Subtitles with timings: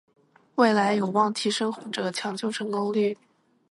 [0.55, 3.15] 未来有望提升患者抢救成功率